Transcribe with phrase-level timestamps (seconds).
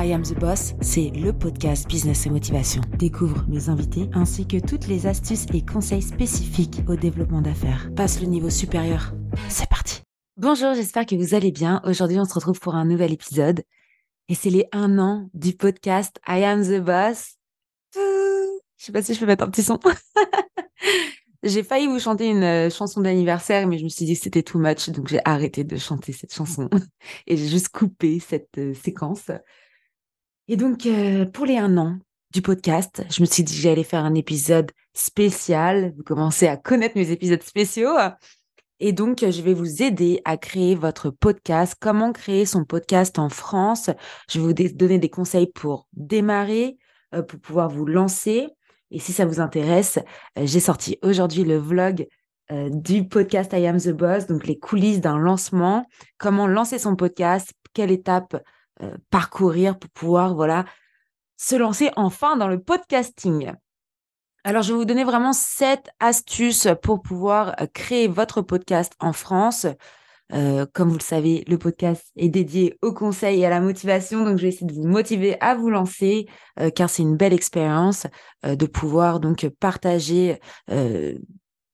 [0.00, 2.82] I Am the Boss, c'est le podcast Business et Motivation.
[3.00, 7.90] Découvre mes invités ainsi que toutes les astuces et conseils spécifiques au développement d'affaires.
[7.96, 9.12] Passe le niveau supérieur.
[9.48, 10.02] C'est parti.
[10.36, 11.82] Bonjour, j'espère que vous allez bien.
[11.84, 13.64] Aujourd'hui, on se retrouve pour un nouvel épisode.
[14.28, 17.34] Et c'est les un an du podcast I Am the Boss.
[17.96, 19.80] Je sais pas si je peux mettre un petit son.
[21.42, 24.44] j'ai failli vous chanter une euh, chanson d'anniversaire, mais je me suis dit que c'était
[24.44, 26.70] too much, donc j'ai arrêté de chanter cette chanson
[27.26, 29.28] et j'ai juste coupé cette euh, séquence.
[30.50, 31.98] Et donc, euh, pour les un an
[32.32, 35.92] du podcast, je me suis dit que j'allais faire un épisode spécial.
[35.94, 37.94] Vous commencez à connaître mes épisodes spéciaux.
[38.80, 41.74] Et donc, je vais vous aider à créer votre podcast.
[41.78, 43.90] Comment créer son podcast en France?
[44.30, 46.78] Je vais vous donner des conseils pour démarrer,
[47.10, 48.48] pour pouvoir vous lancer.
[48.90, 49.98] Et si ça vous intéresse,
[50.34, 52.06] j'ai sorti aujourd'hui le vlog
[52.70, 55.84] du podcast I Am the Boss, donc les coulisses d'un lancement,
[56.16, 58.42] comment lancer son podcast, quelle étape
[58.82, 60.64] euh, parcourir pour pouvoir voilà
[61.36, 63.52] se lancer enfin dans le podcasting.
[64.44, 69.12] Alors, je vais vous donner vraiment sept astuces pour pouvoir euh, créer votre podcast en
[69.12, 69.66] France.
[70.32, 74.24] Euh, comme vous le savez, le podcast est dédié au conseil et à la motivation,
[74.24, 76.26] donc je vais essayer de vous motiver à vous lancer,
[76.74, 78.06] car c'est une belle expérience
[78.44, 80.38] de pouvoir donc partager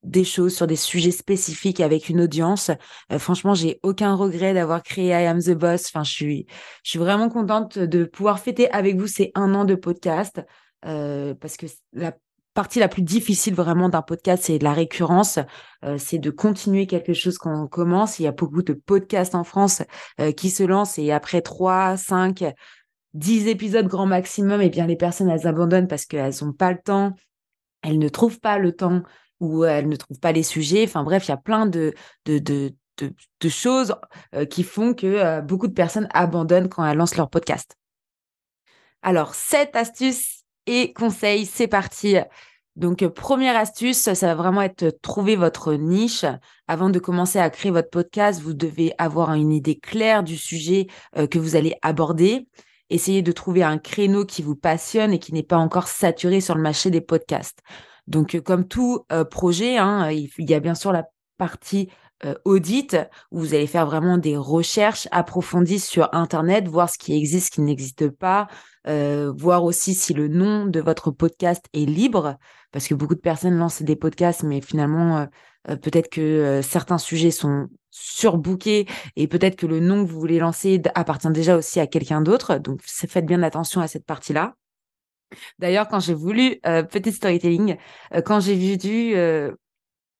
[0.04, 2.70] des choses sur des sujets spécifiques avec une audience.
[3.10, 5.86] Euh, franchement, j'ai aucun regret d'avoir créé I Am the Boss.
[5.86, 6.46] Enfin, je suis,
[6.82, 10.42] je suis vraiment contente de pouvoir fêter avec vous ces un an de podcast
[10.86, 12.12] euh, parce que la
[12.52, 15.40] partie la plus difficile vraiment d'un podcast, c'est la récurrence,
[15.84, 18.20] euh, c'est de continuer quelque chose qu'on commence.
[18.20, 19.82] Il y a beaucoup de podcasts en France
[20.36, 22.44] qui se lancent et après trois, cinq,
[23.12, 26.70] dix épisodes grand maximum, et eh bien les personnes elles abandonnent parce qu'elles n'ont pas
[26.70, 27.14] le temps,
[27.82, 29.02] elles ne trouvent pas le temps
[29.44, 30.84] où elles ne trouvent pas les sujets.
[30.84, 31.94] Enfin bref, il y a plein de,
[32.26, 33.94] de, de, choses
[34.34, 37.76] euh, qui font que euh, beaucoup de personnes abandonnent quand elles lancent leur podcast.
[39.02, 42.16] Alors, cette astuce et conseils, c'est parti.
[42.76, 46.24] Donc, première astuce, ça va vraiment être trouver votre niche.
[46.66, 50.86] Avant de commencer à créer votre podcast, vous devez avoir une idée claire du sujet
[51.16, 52.48] euh, que vous allez aborder.
[52.90, 56.54] Essayez de trouver un créneau qui vous passionne et qui n'est pas encore saturé sur
[56.54, 57.60] le marché des podcasts.
[58.06, 61.04] Donc, euh, comme tout euh, projet, hein, il y a bien sûr la
[61.38, 61.88] partie
[62.24, 62.96] euh, audit
[63.30, 67.50] où vous allez faire vraiment des recherches approfondies sur Internet, voir ce qui existe, ce
[67.50, 68.48] qui n'existe pas,
[68.86, 72.36] voir aussi si le nom de votre podcast est libre,
[72.70, 75.26] parce que beaucoup de personnes lancent des podcasts, mais finalement,
[75.64, 78.86] peut-être que certains sujets sont surbookés
[79.16, 82.58] et peut-être que le nom que vous voulez lancer appartient déjà aussi à quelqu'un d'autre.
[82.58, 84.54] Donc, faites bien attention à cette partie-là.
[85.58, 87.76] D'ailleurs, quand j'ai voulu euh, petite storytelling,
[88.14, 89.52] euh, quand j'ai vu du euh,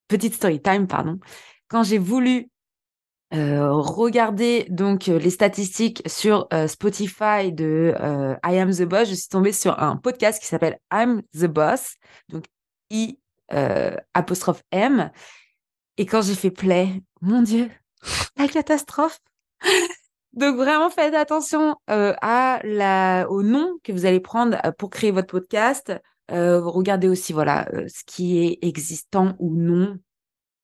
[0.09, 1.19] petite storytime, pardon,
[1.69, 2.49] quand j'ai voulu
[3.33, 7.93] regarder donc les statistiques sur Spotify de
[8.47, 11.97] I Am the Boss, je suis tombée sur un podcast qui s'appelle I'm the Boss,
[12.29, 12.45] donc
[12.91, 13.19] I
[14.13, 15.11] apostrophe M.
[15.97, 17.73] Et quand j'ai fait play, mon Dieu,
[18.37, 19.19] la catastrophe.
[20.35, 22.13] Donc vraiment faites attention euh,
[23.29, 25.93] au nom que vous allez prendre euh, pour créer votre podcast.
[26.33, 29.97] Euh, regardez aussi voilà ce qui est existant ou non.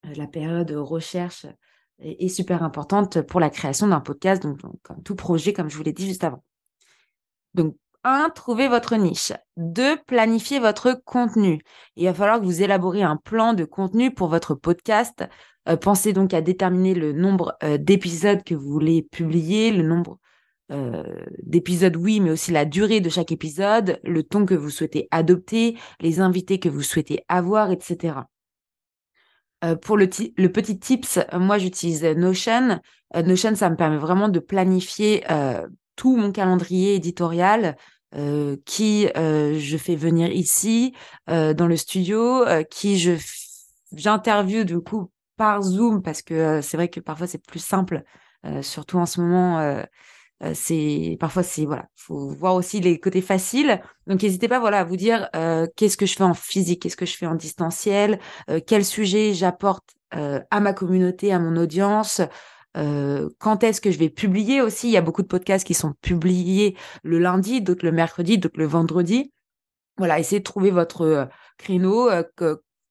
[0.02, 1.46] la période de recherche
[2.00, 4.58] est, super importante pour la création d'un podcast, donc,
[5.04, 6.42] tout projet, comme je vous l'ai dit juste avant.
[7.54, 9.32] Donc un, trouvez votre niche.
[9.56, 11.60] Deux, planifiez votre contenu.
[11.96, 15.28] Il va falloir que vous élaborez un plan de contenu pour votre podcast
[15.76, 20.18] pensez donc à déterminer le nombre euh, d'épisodes que vous voulez publier, le nombre
[20.70, 21.02] euh,
[21.42, 25.76] d'épisodes, oui, mais aussi la durée de chaque épisode, le ton que vous souhaitez adopter,
[26.00, 28.14] les invités que vous souhaitez avoir, etc.
[29.82, 32.80] pour le, le, petit tips, moi j'utilise Notion.
[33.14, 35.24] Notion, ça me permet vraiment de planifier
[35.96, 37.76] tout mon calendrier éditorial,
[38.64, 40.94] qui je fais venir ici
[41.26, 43.16] dans le studio, qui je
[43.92, 48.02] j'interviewe du coup par Zoom parce que c'est vrai que parfois c'est plus simple,
[48.60, 49.82] surtout en ce moment.
[50.52, 53.80] c'est parfois c'est voilà, faut voir aussi les côtés faciles.
[54.06, 55.30] Donc n'hésitez pas voilà à vous dire
[55.76, 58.20] qu'est-ce que je fais en physique, qu'est-ce que je fais en distanciel,
[58.66, 62.20] quel sujet j'apporte à ma communauté, à mon audience.
[62.74, 65.94] quand est-ce que je vais publier aussi Il y a beaucoup de podcasts qui sont
[66.02, 69.32] publiés le lundi, d'autres le mercredi, d'autres le vendredi.
[69.96, 72.10] Voilà, essayez de trouver votre créneau.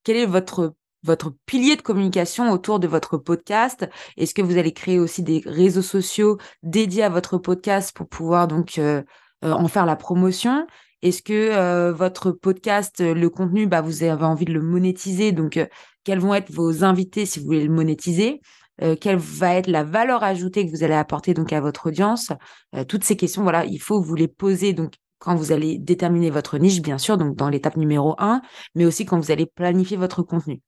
[0.04, 0.74] quel est votre
[1.04, 3.90] votre pilier de communication autour de votre podcast?
[4.18, 8.48] Est-ce que vous allez créer aussi des réseaux sociaux dédiés à votre podcast pour pouvoir
[8.48, 9.04] donc euh,
[9.44, 10.68] euh, en faire la promotion?
[11.02, 15.32] Est-ce que euh, votre podcast, le contenu, bah, vous avez envie de le monétiser?
[15.32, 15.60] Donc,
[16.04, 18.42] quels vont être vos invités si vous voulez le monétiser?
[19.02, 22.32] Quelle va être la valeur ajoutée que vous allez apporter donc à votre audience?
[22.88, 26.58] toutes ces questions, voilà, il faut vous les poser donc quand vous allez déterminer votre
[26.58, 28.42] niche, bien sûr, donc dans l'étape numéro un,
[28.76, 30.62] mais aussi quand vous allez planifier votre contenu.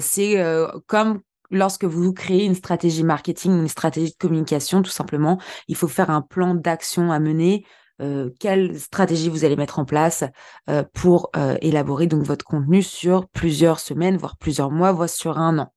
[0.00, 0.42] C'est
[0.86, 1.20] comme
[1.50, 5.38] lorsque vous créez une stratégie marketing, une stratégie de communication, tout simplement,
[5.68, 7.64] il faut faire un plan d'action à mener.
[8.00, 10.22] Euh, quelle stratégie vous allez mettre en place
[10.70, 15.38] euh, pour euh, élaborer donc votre contenu sur plusieurs semaines, voire plusieurs mois, voire sur
[15.38, 15.72] un an.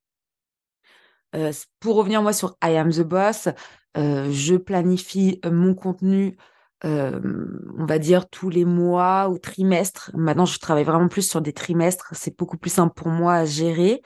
[1.79, 3.47] pour revenir moi sur I am the boss,
[3.95, 6.37] je planifie mon contenu
[6.83, 10.11] on va dire tous les mois ou trimestres.
[10.15, 12.09] Maintenant, je travaille vraiment plus sur des trimestres.
[12.13, 14.01] C'est beaucoup plus simple pour moi à gérer.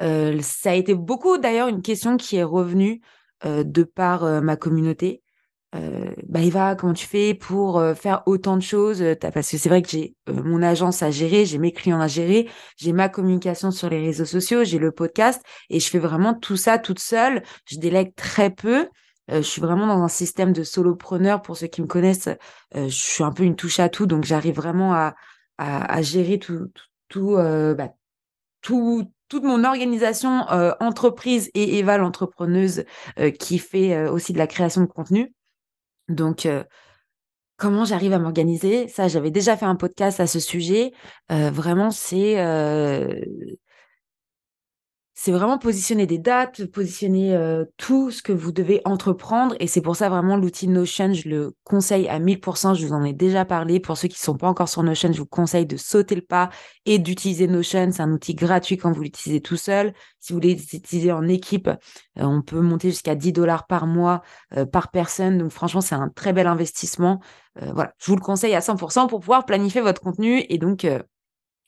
[0.00, 3.00] Euh, ça a été beaucoup d'ailleurs une question qui est revenue
[3.44, 5.22] euh, de par euh, ma communauté.
[5.72, 9.88] bah Eva, comment tu fais pour faire autant de choses Parce que c'est vrai que
[9.88, 14.00] j'ai mon agence à gérer, j'ai mes clients à gérer, j'ai ma communication sur les
[14.00, 17.44] réseaux sociaux, j'ai le podcast et je fais vraiment tout ça toute seule.
[17.66, 18.88] Je délègue très peu.
[19.30, 21.42] Je suis vraiment dans un système de solopreneur.
[21.42, 22.28] Pour ceux qui me connaissent,
[22.74, 27.94] je suis un peu une touche à tout, donc j'arrive vraiment à, gérer tout, bah,
[28.62, 32.84] tout, toute mon organisation euh, entreprise et Eva l'entrepreneuse
[33.18, 35.32] euh, qui fait euh, aussi de la création de contenu.
[36.08, 36.48] Donc,
[37.56, 38.88] comment j'arrive à m'organiser?
[38.88, 40.90] Ça, j'avais déjà fait un podcast à ce sujet.
[41.28, 42.34] vraiment, c'est
[45.22, 49.54] c'est vraiment positionner des dates, positionner euh, tout ce que vous devez entreprendre.
[49.60, 52.74] Et c'est pour ça vraiment l'outil Notion, je le conseille à 1000%.
[52.74, 53.80] Je vous en ai déjà parlé.
[53.80, 56.22] Pour ceux qui ne sont pas encore sur Notion, je vous conseille de sauter le
[56.22, 56.48] pas
[56.86, 57.90] et d'utiliser Notion.
[57.92, 59.92] C'est un outil gratuit quand vous l'utilisez tout seul.
[60.20, 61.74] Si vous voulez l'utiliser en équipe, euh,
[62.16, 64.22] on peut monter jusqu'à 10 dollars par mois
[64.56, 65.36] euh, par personne.
[65.36, 67.20] Donc franchement, c'est un très bel investissement.
[67.74, 70.86] voilà, je vous le conseille à 100% pour pouvoir planifier votre contenu et donc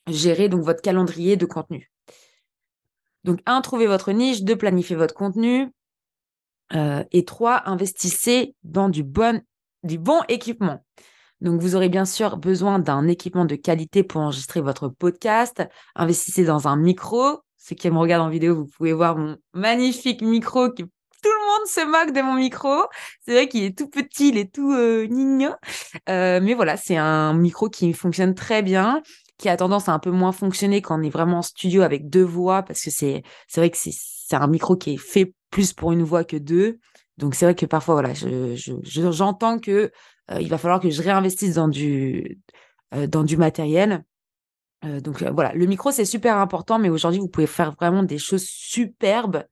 [0.08, 1.91] gérer donc votre calendrier de contenu.
[3.24, 4.42] Donc, un, trouvez votre niche.
[4.42, 5.70] Deux, planifiez votre contenu.
[6.74, 9.42] Euh, et trois, investissez dans du bon,
[9.82, 10.84] du bon équipement.
[11.40, 15.62] Donc, vous aurez bien sûr besoin d'un équipement de qualité pour enregistrer votre podcast.
[15.94, 17.40] Investissez dans un micro.
[17.58, 20.84] Ceux qui me regardent en vidéo, vous pouvez voir mon magnifique micro qui
[21.22, 22.86] tout le monde se moque de mon micro.
[23.24, 25.06] C'est vrai qu'il est tout petit, il est tout euh,
[26.08, 29.02] euh, mais voilà, c'est un micro qui fonctionne très bien
[29.42, 32.08] qui a tendance à un peu moins fonctionner quand on est vraiment en studio avec
[32.08, 33.24] deux voix, parce que c'est
[33.56, 36.78] vrai que c'est un micro qui est fait plus pour une voix que deux.
[37.18, 38.54] Donc c'est vrai que parfois, voilà, je,
[38.84, 39.90] j'entends que
[40.30, 42.38] euh, va falloir que je réinvestisse dans du,
[42.94, 44.04] euh, dans du matériel.
[44.84, 48.18] Euh, donc voilà, le micro, c'est super important, mais aujourd'hui, vous pouvez faire vraiment des
[48.18, 49.42] choses superbes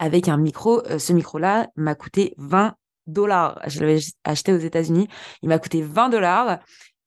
[0.00, 0.82] avec un micro.
[0.98, 2.74] ce micro-là m'a coûté 20
[3.06, 3.60] dollars.
[3.68, 5.06] Je l'avais acheté aux États-Unis.
[5.42, 6.58] Il m'a coûté 20 dollars.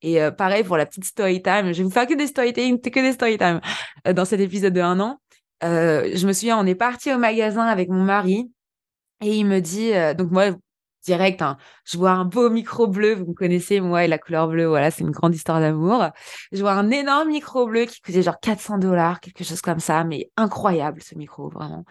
[0.02, 1.72] Et euh, pareil pour la petite story time.
[1.72, 3.60] Je vais vous faire que des story time, que des story time
[4.06, 5.20] euh, dans cet épisode de un an.
[5.62, 8.50] Euh, je me souviens, on est parti au magasin avec mon mari
[9.20, 10.52] et il me dit, donc moi,
[11.04, 14.48] direct, hein, je vois un beau micro bleu, vous me connaissez, moi et la couleur
[14.48, 16.06] bleue, voilà, c'est une grande histoire d'amour.
[16.52, 20.04] Je vois un énorme micro bleu qui coûtait genre 400 dollars, quelque chose comme ça,
[20.04, 21.84] mais incroyable ce micro, vraiment.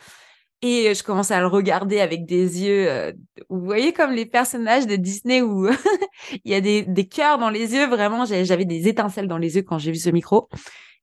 [0.62, 3.14] Et je commence à le regarder avec des yeux, euh,
[3.50, 5.70] vous voyez comme les personnages de Disney où
[6.44, 9.56] il y a des, des cœurs dans les yeux, vraiment, j'avais des étincelles dans les
[9.56, 10.50] yeux quand j'ai vu ce micro.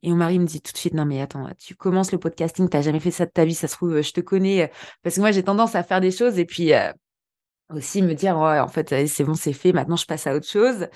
[0.02, 2.68] Et mon mari me dit tout de suite, non mais attends, tu commences le podcasting,
[2.68, 4.66] t'as jamais fait ça de ta vie, ça se trouve, je te connais, euh,
[5.02, 6.92] parce que moi j'ai tendance à faire des choses et puis euh,
[7.70, 10.46] aussi me dire, ouais, en fait, c'est bon, c'est fait, maintenant je passe à autre
[10.46, 10.88] chose.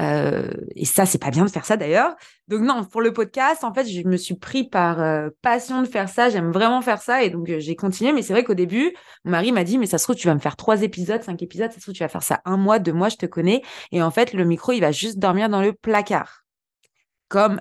[0.00, 2.14] Euh, et ça, c'est pas bien de faire ça d'ailleurs.
[2.48, 5.86] Donc non, pour le podcast, en fait, je me suis pris par euh, passion de
[5.86, 6.28] faire ça.
[6.30, 8.12] J'aime vraiment faire ça et donc euh, j'ai continué.
[8.12, 10.34] Mais c'est vrai qu'au début, mon mari m'a dit, mais ça se trouve, tu vas
[10.34, 11.70] me faire trois épisodes, cinq épisodes.
[11.70, 13.62] Ça se trouve, tu vas faire ça un mois, deux mois, je te connais.
[13.92, 16.44] Et en fait, le micro, il va juste dormir dans le placard,
[17.28, 17.60] comme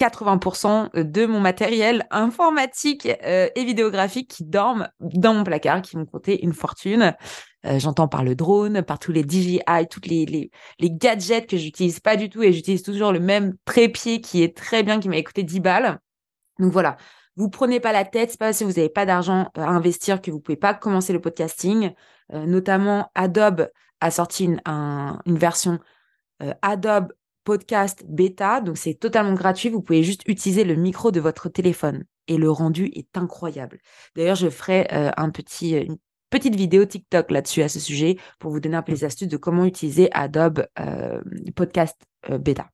[0.00, 6.44] 80% de mon matériel informatique et vidéographique qui dorment dans mon placard, qui m'ont coûté
[6.44, 7.14] une fortune.
[7.66, 12.16] Euh, j'entends par le drone, par tous les DJI, toutes les, gadgets que j'utilise pas
[12.16, 15.42] du tout et j'utilise toujours le même trépied qui est très bien, qui m'a coûté
[15.42, 15.98] 10 balles.
[16.58, 16.96] Donc voilà,
[17.36, 20.30] vous prenez pas la tête, c'est pas que vous n'avez pas d'argent à investir que
[20.30, 21.92] vous pouvez pas commencer le podcasting.
[22.32, 23.68] Euh, notamment, Adobe
[24.00, 24.60] a sorti une,
[25.26, 25.78] version
[26.42, 27.12] euh, Adobe
[27.44, 29.70] Podcast Beta, donc c'est totalement gratuit.
[29.70, 33.80] Vous pouvez juste utiliser le micro de votre téléphone et le rendu est incroyable.
[34.16, 35.86] D'ailleurs, je ferai un petit,
[36.30, 39.36] petite vidéo TikTok là-dessus à ce sujet pour vous donner un peu les astuces de
[39.36, 41.20] comment utiliser Adobe euh,
[41.54, 41.96] Podcast
[42.30, 42.68] euh, Beta,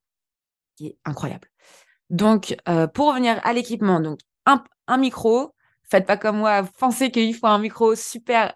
[0.75, 1.47] qui est incroyable.
[2.09, 5.53] Donc, euh, pour revenir à l'équipement, donc un, un, micro.
[5.83, 8.53] Faites pas comme moi, pensez qu'il faut un micro super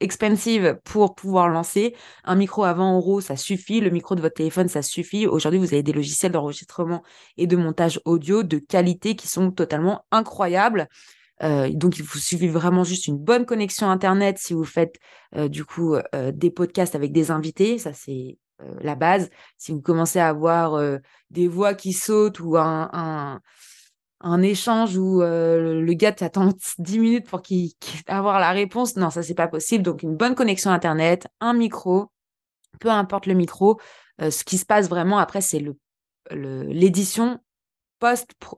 [0.00, 1.94] expensive pour pouvoir lancer.
[2.24, 3.80] Un micro à 20 euros, ça suffit.
[3.80, 5.28] Le micro de votre téléphone, ça suffit.
[5.28, 7.04] Aujourd'hui, vous avez des logiciels d'enregistrement
[7.36, 10.88] et de montage audio de qualité qui sont totalement incroyables.
[11.42, 14.96] Donc, il vous suffit vraiment juste une bonne connexion Internet si vous faites
[15.48, 15.96] du coup
[16.32, 17.78] des podcasts avec des invités.
[17.78, 18.38] Ça, c'est
[18.80, 19.28] la base.
[19.58, 20.80] Si vous commencez à avoir
[21.30, 23.40] des voix qui sautent ou un,
[24.20, 27.72] un, échange où le gars t'attend 10 minutes pour qu'il
[28.06, 29.82] avoir la réponse, non, ça, c'est pas possible.
[29.82, 32.12] Donc, une bonne connexion Internet, un micro,
[32.78, 33.80] peu importe le micro.
[34.20, 35.64] ce qui se passe vraiment après, c'est
[36.30, 37.40] l'édition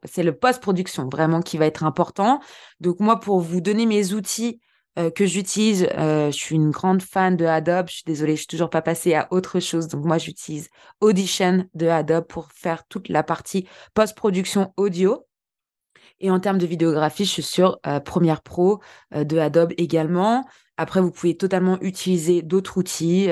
[0.04, 2.40] c'est le post-production vraiment qui va être important.
[2.80, 4.60] Donc moi, pour vous donner mes outils
[4.98, 7.88] euh, que j'utilise, euh, je suis une grande fan de Adobe.
[7.88, 9.88] Je suis désolée, je suis toujours pas passée à autre chose.
[9.88, 10.68] Donc moi, j'utilise
[11.00, 15.26] Audition de Adobe pour faire toute la partie post-production audio.
[16.20, 18.80] Et en termes de vidéographie, je suis sur euh, Premiere Pro
[19.12, 20.46] de Adobe également.
[20.76, 23.28] Après, vous pouvez totalement utiliser d'autres outils.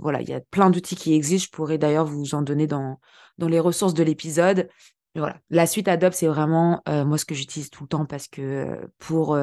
[0.00, 1.46] voilà, il y a plein d'outils qui existent.
[1.50, 2.98] Je pourrais d'ailleurs vous en donner dans,
[3.38, 4.68] dans les ressources de l'épisode.
[5.14, 5.36] Voilà.
[5.50, 9.38] La suite Adobe, c'est vraiment moi ce que j'utilise tout le temps parce que pour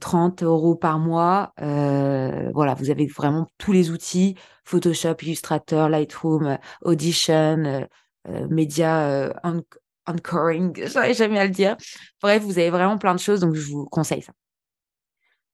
[0.00, 7.86] 30 euros par mois, voilà, vous avez vraiment tous les outils Photoshop, Illustrator, Lightroom, Audition,
[8.50, 9.32] Media
[10.06, 11.76] Anchoring, j'arrive jamais à le dire.
[12.20, 14.32] Bref, vous avez vraiment plein de choses, donc je vous conseille ça.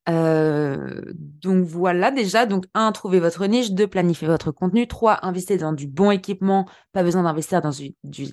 [0.09, 5.59] Euh, donc voilà déjà, donc un, trouver votre niche, deux, planifier votre contenu, trois, investir
[5.59, 7.73] dans du bon équipement, pas besoin d'investir dans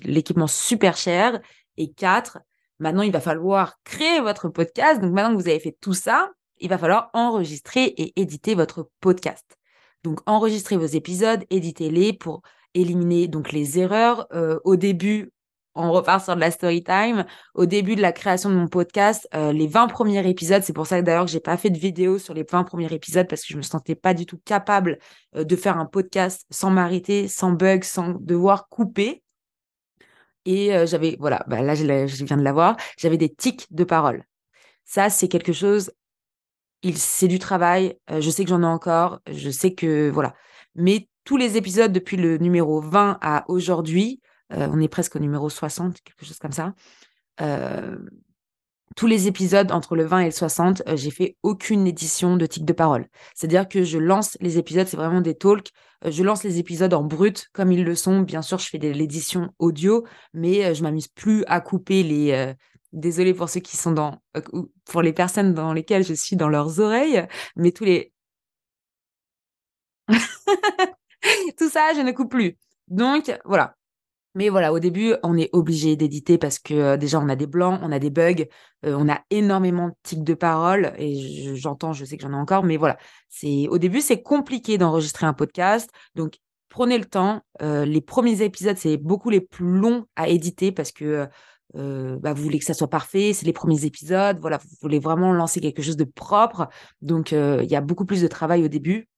[0.04, 1.38] l'équipement super cher,
[1.76, 2.38] et quatre,
[2.78, 6.30] maintenant il va falloir créer votre podcast, donc maintenant que vous avez fait tout ça,
[6.58, 9.44] il va falloir enregistrer et éditer votre podcast.
[10.02, 12.40] Donc enregistrez vos épisodes, éditez-les pour
[12.74, 14.26] éliminer donc les erreurs.
[14.32, 15.32] Euh, au début,
[15.76, 17.24] on repart sur de la story time.
[17.54, 20.86] Au début de la création de mon podcast, euh, les 20 premiers épisodes, c'est pour
[20.86, 23.52] ça d'ailleurs que j'ai pas fait de vidéo sur les 20 premiers épisodes parce que
[23.52, 24.98] je me sentais pas du tout capable
[25.36, 29.22] euh, de faire un podcast sans m'arrêter, sans bug, sans devoir couper.
[30.44, 33.84] Et euh, j'avais, voilà, bah là je, je viens de l'avoir, j'avais des tics de
[33.84, 34.24] parole.
[34.84, 35.90] Ça, c'est quelque chose,
[36.94, 37.98] c'est du travail.
[38.08, 40.34] je sais que j'en ai encore, je sais que voilà.
[40.76, 44.20] Mais tous les épisodes depuis le numéro 20 à aujourd'hui,
[44.52, 46.74] euh, on est presque au numéro 60, quelque chose comme ça.
[47.40, 47.96] Euh,
[48.94, 52.46] tous les épisodes entre le 20 et le 60, euh, j'ai fait aucune édition de
[52.46, 53.08] tic de parole.
[53.34, 55.70] C'est-à-dire que je lance les épisodes, c'est vraiment des talks.
[56.04, 58.20] je lance les épisodes en brut comme ils le sont.
[58.20, 62.54] Bien sûr, je fais de l'édition audio, mais je m'amuse plus à couper les.
[62.92, 64.22] Désolée pour ceux qui sont dans,
[64.86, 67.26] pour les personnes dans lesquelles je suis dans leurs oreilles,
[67.56, 68.12] mais tous les.
[71.58, 72.56] Tout ça, je ne coupe plus.
[72.88, 73.76] Donc voilà,
[74.36, 77.46] mais voilà, au début, on est obligé d'éditer parce que euh, déjà, on a des
[77.46, 78.44] blancs, on a des bugs,
[78.84, 82.36] euh, on a énormément de tics de parole et j'entends, je sais que j'en ai
[82.36, 82.98] encore, mais voilà,
[83.30, 85.90] c'est au début, c'est compliqué d'enregistrer un podcast.
[86.16, 86.36] Donc,
[86.68, 87.40] prenez le temps.
[87.62, 91.26] Euh, les premiers épisodes, c'est beaucoup les plus longs à éditer parce que
[91.74, 95.32] bah, vous voulez que ça soit parfait, c'est les premiers épisodes, voilà, vous voulez vraiment
[95.32, 96.68] lancer quelque chose de propre.
[97.02, 99.08] Donc, il y a beaucoup plus de travail au début.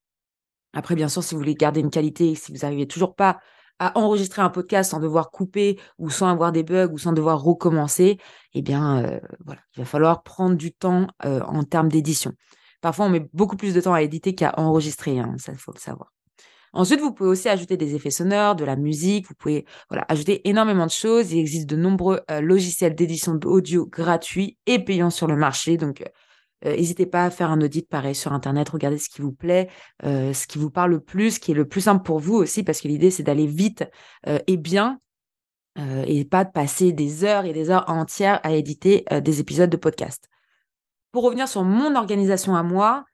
[0.73, 3.39] Après, bien sûr, si vous voulez garder une qualité, si vous n'arrivez toujours pas
[3.79, 7.43] à enregistrer un podcast sans devoir couper ou sans avoir des bugs ou sans devoir
[7.43, 8.19] recommencer,
[8.55, 12.33] eh bien, euh, voilà, il va falloir prendre du temps euh, en termes d'édition.
[12.81, 15.81] Parfois, on met beaucoup plus de temps à éditer qu'à enregistrer, hein, ça, faut le
[15.81, 16.13] savoir.
[16.73, 20.47] Ensuite, vous pouvez aussi ajouter des effets sonores, de la musique, vous pouvez voilà, ajouter
[20.49, 21.33] énormément de choses.
[21.33, 25.77] Il existe de nombreux euh, logiciels d'édition d'audio gratuits et payants sur le marché.
[25.77, 26.05] Donc,
[26.65, 29.69] n'hésitez pas à faire un audit pareil sur Internet, regardez ce qui vous plaît,
[30.05, 32.35] euh, ce qui vous parle le plus, ce qui est le plus simple pour vous
[32.35, 33.85] aussi, parce que l'idée, c'est d'aller vite
[34.27, 35.00] euh, et bien,
[36.09, 39.77] et pas de passer des heures et des heures entières à éditer des épisodes de
[39.77, 40.29] podcast.
[41.12, 43.05] Pour revenir sur mon organisation à moi,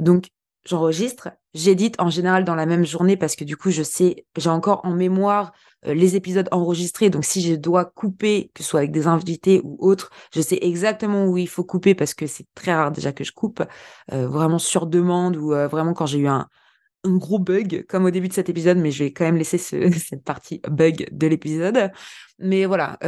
[0.00, 0.28] donc
[0.66, 4.50] j'enregistre, j'édite en général dans la même journée parce que du coup, je sais, j'ai
[4.50, 5.52] encore en mémoire
[5.86, 7.10] euh, les épisodes enregistrés.
[7.10, 10.58] Donc, si je dois couper, que ce soit avec des invités ou autres, je sais
[10.62, 13.62] exactement où il faut couper parce que c'est très rare déjà que je coupe,
[14.12, 16.48] euh, vraiment sur demande ou euh, vraiment quand j'ai eu un,
[17.04, 20.24] gros bug, comme au début de cet épisode, mais je vais quand même laisser cette
[20.24, 21.90] partie bug de l'épisode.
[22.38, 22.98] Mais voilà,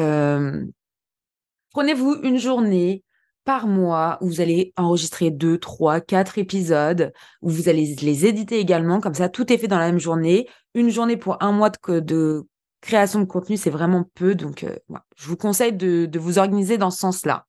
[1.70, 3.04] prenez-vous une journée,
[3.46, 7.12] par mois vous allez enregistrer deux, trois, quatre épisodes,
[7.42, 9.00] où vous allez les éditer également.
[9.00, 10.48] Comme ça, tout est fait dans la même journée.
[10.74, 12.44] Une journée pour un mois de,
[12.82, 14.34] création de contenu, c'est vraiment peu.
[14.34, 14.76] Donc, euh,
[15.16, 17.46] je vous conseille de, vous organiser dans ce sens-là.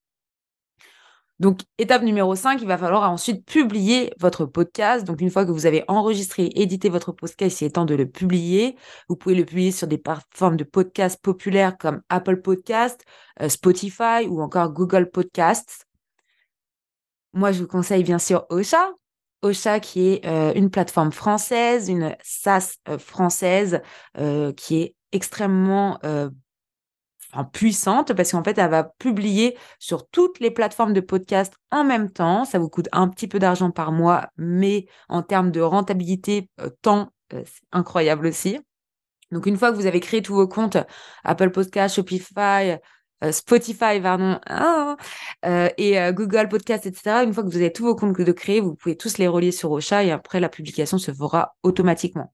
[1.40, 5.06] Donc, étape numéro 5, il va falloir ensuite publier votre podcast.
[5.06, 7.96] Donc, une fois que vous avez enregistré et édité votre podcast, il est temps de
[7.96, 8.76] le publier.
[9.10, 13.04] Vous pouvez le publier sur des plateformes de podcast populaires comme Apple Podcast,
[13.42, 15.87] euh, Spotify ou encore Google Podcasts.
[17.38, 18.90] Moi, je vous conseille bien sûr Ocha.
[19.44, 23.82] Ocha qui est euh, une plateforme française, une SaaS euh, française
[24.18, 26.00] euh, qui est extrêmement
[27.54, 32.10] puissante parce qu'en fait, elle va publier sur toutes les plateformes de podcast en même
[32.10, 32.44] temps.
[32.44, 36.50] Ça vous coûte un petit peu d'argent par mois, mais en termes de rentabilité,
[36.82, 38.60] temps, c'est incroyable aussi.
[39.32, 40.78] Donc, une fois que vous avez créé tous vos comptes
[41.24, 42.80] Apple Podcast, Shopify,
[43.32, 44.98] Spotify, pardon, hein,
[45.78, 48.76] et Google Podcast, etc., une fois que vous avez tous vos comptes de créer, vous
[48.76, 52.34] pouvez tous les relier sur Ocha et après, la publication se fera automatiquement.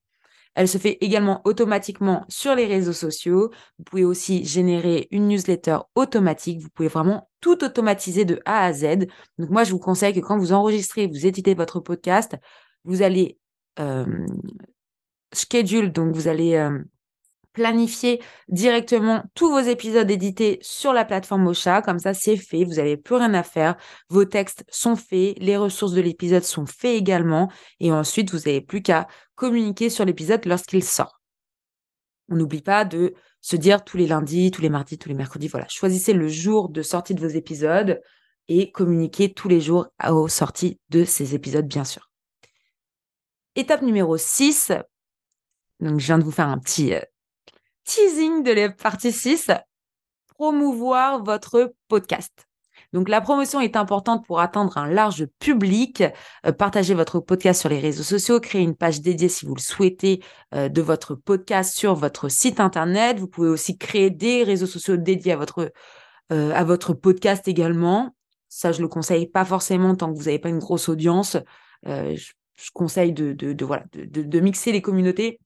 [0.56, 3.52] Elle se fait également automatiquement sur les réseaux sociaux.
[3.78, 6.62] Vous pouvez aussi générer une newsletter automatique.
[6.62, 9.08] Vous pouvez vraiment tout automatiser de A à Z.
[9.40, 12.36] Donc moi, je vous conseille que quand vous enregistrez, vous éditez votre podcast,
[12.84, 13.40] vous allez
[13.80, 14.06] euh,
[15.34, 16.78] schedule, donc vous allez euh,
[17.54, 21.82] planifier directement tous vos épisodes édités sur la plateforme Mocha.
[21.82, 22.64] Comme ça, c'est fait.
[22.64, 23.76] Vous n'avez plus rien à faire.
[24.10, 25.38] Vos textes sont faits.
[25.40, 27.50] Les ressources de l'épisode sont faits également.
[27.80, 31.22] Et ensuite, vous n'avez plus qu'à communiquer sur l'épisode lorsqu'il sort.
[32.30, 35.48] On n'oublie pas de se dire tous les lundis, tous les mardis, tous les mercredis.
[35.48, 35.68] Voilà.
[35.70, 38.02] Choisissez le jour de sortie de vos épisodes
[38.48, 42.10] et communiquez tous les jours aux sorties de ces épisodes, bien sûr.
[43.56, 44.72] Étape numéro 6.
[45.80, 47.02] Donc, je viens de vous faire un petit, euh,
[47.84, 49.52] teasing de la partie 6,
[50.28, 52.48] promouvoir votre podcast.
[52.94, 56.04] Donc la promotion est importante pour atteindre un large public.
[56.46, 59.62] Euh, partagez votre podcast sur les réseaux sociaux, créez une page dédiée si vous le
[59.62, 60.24] souhaitez
[60.54, 63.20] euh, de votre podcast sur votre site internet.
[63.20, 65.72] Vous pouvez aussi créer des réseaux sociaux dédiés à votre
[66.32, 68.16] euh, à votre podcast également.
[68.48, 71.38] Ça, je le conseille pas forcément tant que vous n'avez pas une grosse audience.
[71.86, 72.32] Je,
[72.72, 75.40] conseille de, de, de voilà de, de, mixer les communautés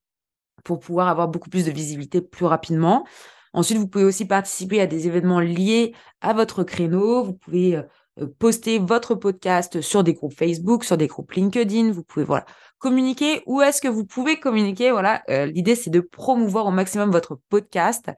[0.67, 3.05] pour pouvoir avoir beaucoup plus de visibilité plus rapidement.
[3.53, 7.23] Ensuite, vous pouvez aussi participer à des événements liés à votre créneau.
[7.23, 11.91] Vous pouvez euh, poster votre podcast sur des groupes Facebook, sur des groupes LinkedIn.
[11.91, 12.45] Vous pouvez voilà
[12.79, 13.43] communiquer.
[13.45, 17.39] Où est-ce que vous pouvez communiquer Voilà, euh, l'idée c'est de promouvoir au maximum votre
[17.49, 18.11] podcast.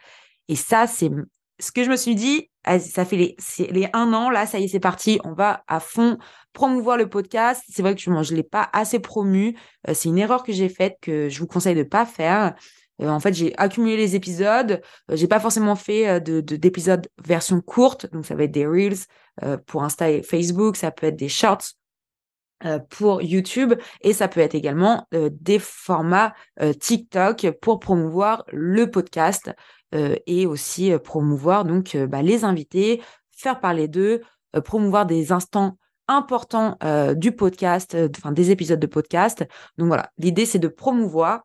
[0.47, 1.11] Et ça, c'est
[1.59, 2.49] ce que je me suis dit.
[2.77, 3.35] Ça fait
[3.71, 5.19] les, un an là, ça y est, c'est parti.
[5.23, 6.17] On va à fond
[6.53, 7.63] promouvoir le podcast.
[7.69, 9.57] C'est vrai que je ne l'ai pas assez promu.
[9.87, 12.55] Euh, c'est une erreur que j'ai faite que je vous conseille de ne pas faire.
[13.01, 14.81] Euh, en fait, j'ai accumulé les épisodes.
[15.09, 18.11] Euh, j'ai pas forcément fait de d'épisodes version courte.
[18.11, 18.99] Donc, ça va être des reels
[19.65, 20.75] pour Insta et Facebook.
[20.75, 21.73] Ça peut être des shorts
[22.89, 26.33] pour YouTube et ça peut être également des formats
[26.81, 29.49] TikTok pour promouvoir le podcast
[29.91, 34.21] et aussi promouvoir donc bah, les invités, faire parler d'eux,
[34.63, 35.77] promouvoir des instants
[36.09, 39.45] important euh, du podcast, euh, enfin des épisodes de podcast.
[39.77, 41.43] Donc voilà, l'idée c'est de promouvoir.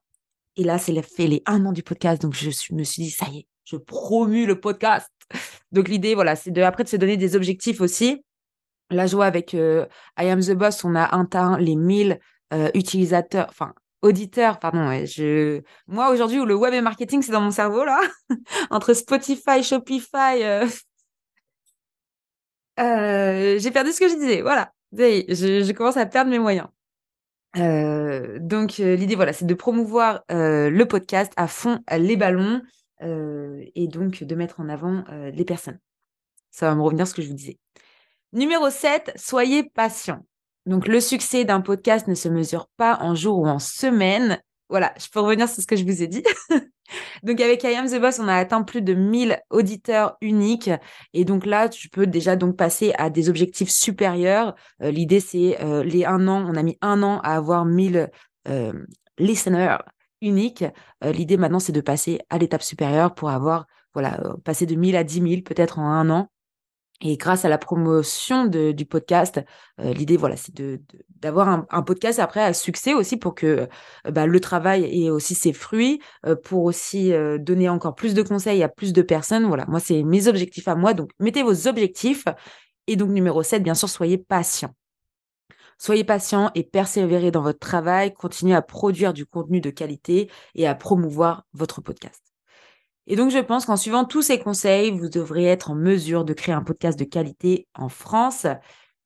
[0.57, 2.23] Et là, c'est fait les un an du podcast.
[2.23, 5.11] Donc je me suis dit, ça y est, je promue le podcast.
[5.73, 8.25] Donc l'idée, voilà, c'est de après de se donner des objectifs aussi.
[8.91, 9.87] Là, je vois avec euh,
[10.19, 12.19] I Am the Boss, on a atteint les 1000
[12.75, 14.91] utilisateurs, enfin auditeurs, pardon.
[15.05, 15.63] je...
[15.87, 18.01] Moi, aujourd'hui, où le web et marketing, c'est dans mon cerveau, là,
[18.71, 20.43] entre Spotify, Shopify,
[22.81, 24.43] euh, j'ai perdu ce que je disais.
[24.43, 24.73] Voilà.
[24.93, 26.69] Je, commence à perdre mes moyens.
[27.57, 32.61] Euh, donc euh, l'idée voilà c'est de promouvoir le podcast à fond les ballons
[33.01, 35.79] et donc de mettre en avant les personnes.
[36.51, 37.59] Ça va me revenir ce que je vous disais.
[38.33, 40.25] Numéro 7, soyez patient.
[40.67, 44.41] Donc le succès d'un podcast ne se mesure pas en jours ou en semaines.
[44.71, 46.25] Voilà, je peux revenir sur ce que je vous ai dit.
[47.23, 50.71] Donc avec I Am The Boss, on a atteint plus de 1000 auditeurs uniques.
[51.13, 54.55] Et donc là, tu peux déjà donc passer à des objectifs supérieurs.
[54.83, 58.11] Euh, l'idée, c'est euh, les un an, on a mis un an à avoir 1000
[58.49, 58.73] euh,
[59.19, 59.79] listeners
[60.21, 60.65] uniques.
[61.03, 65.05] L'idée maintenant, c'est de passer à l'étape supérieure pour avoir, voilà, passer de 1000 à
[65.05, 66.31] 10 000 peut-être en un an.
[67.07, 69.39] Et grâce à la promotion du podcast,
[69.79, 70.55] euh, l'idée, voilà, c'est
[71.21, 73.69] d'avoir un, podcast après à succès aussi pour que
[74.07, 78.23] euh, bah, le travail ait aussi ses fruits, euh, pour aussi donner encore plus de
[78.23, 79.45] conseils à plus de personnes.
[79.45, 80.95] Voilà, moi, c'est mes objectifs à moi.
[80.95, 82.25] Donc, mettez vos objectifs.
[82.87, 84.75] Et donc, numéro 7, bien sûr, soyez patient.
[85.77, 88.15] Soyez patient et persévérez dans votre travail.
[88.15, 92.34] Continuez à produire du contenu de qualité et à promouvoir votre podcast.
[93.07, 96.33] Et donc, je pense qu'en suivant tous ces conseils, vous devrez être en mesure de
[96.33, 98.47] créer un podcast de qualité en France.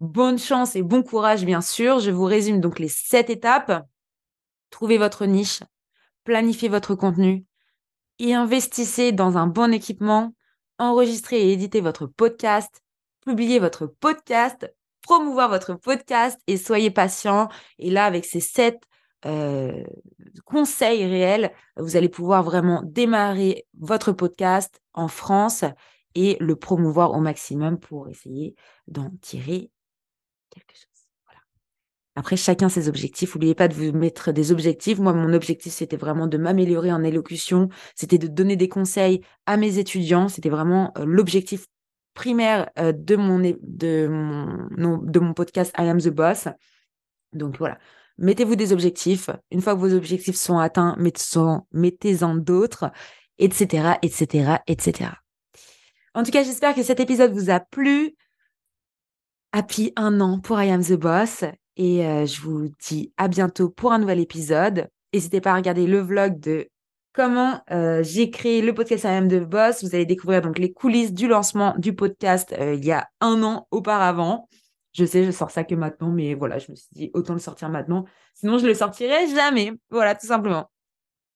[0.00, 1.98] Bonne chance et bon courage, bien sûr.
[1.98, 3.84] Je vous résume donc les sept étapes.
[4.70, 5.60] Trouvez votre niche,
[6.24, 7.44] planifiez votre contenu
[8.32, 10.34] investissez dans un bon équipement.
[10.78, 12.82] Enregistrez et éditez votre podcast,
[13.24, 17.48] publiez votre podcast, promouvoir votre podcast et soyez patient.
[17.78, 18.80] Et là, avec ces sept
[19.26, 19.82] euh,
[20.44, 25.64] conseils réels, vous allez pouvoir vraiment démarrer votre podcast en France
[26.14, 28.54] et le promouvoir au maximum pour essayer
[28.86, 29.70] d'en tirer
[30.50, 30.86] quelque chose.
[31.26, 31.40] Voilà.
[32.16, 33.34] Après, chacun ses objectifs.
[33.34, 34.98] N'oubliez pas de vous mettre des objectifs.
[34.98, 37.68] Moi, mon objectif, c'était vraiment de m'améliorer en élocution.
[37.94, 40.28] C'était de donner des conseils à mes étudiants.
[40.28, 41.66] C'était vraiment euh, l'objectif
[42.14, 46.48] primaire euh, de, mon, de, mon, de mon podcast I Am the Boss.
[47.32, 47.78] Donc voilà,
[48.18, 49.30] mettez-vous des objectifs.
[49.50, 52.90] Une fois que vos objectifs sont atteints, mettez-en d'autres,
[53.38, 55.10] etc., etc., etc.
[56.14, 58.14] En tout cas, j'espère que cet épisode vous a plu.
[59.52, 61.44] Happy un an pour I Am the Boss.
[61.76, 64.88] Et euh, je vous dis à bientôt pour un nouvel épisode.
[65.14, 66.68] N'hésitez pas à regarder le vlog de
[67.12, 69.84] comment euh, j'ai créé le podcast I Am the Boss.
[69.84, 73.42] Vous allez découvrir donc les coulisses du lancement du podcast euh, il y a un
[73.42, 74.48] an auparavant.
[74.98, 77.38] Je sais, je sors ça que maintenant, mais voilà, je me suis dit autant le
[77.38, 78.04] sortir maintenant.
[78.34, 79.72] Sinon, je le sortirai jamais.
[79.90, 80.68] Voilà, tout simplement.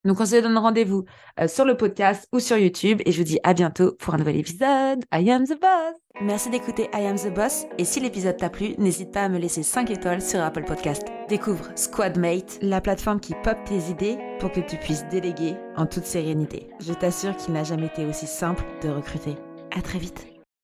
[0.03, 1.05] Donc, on se donne rendez-vous
[1.39, 4.17] euh, sur le podcast ou sur YouTube et je vous dis à bientôt pour un
[4.17, 5.05] nouvel épisode.
[5.13, 5.95] I am the boss.
[6.19, 9.37] Merci d'écouter I am the boss et si l'épisode t'a plu, n'hésite pas à me
[9.37, 11.03] laisser 5 étoiles sur Apple Podcast.
[11.29, 16.03] Découvre Squadmate, la plateforme qui pop tes idées pour que tu puisses déléguer en toute
[16.03, 16.67] sérénité.
[16.81, 19.37] Je t'assure qu'il n'a jamais été aussi simple de recruter.
[19.73, 20.32] À très vite.